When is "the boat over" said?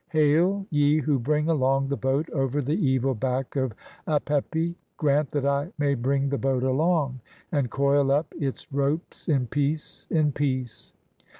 1.89-2.59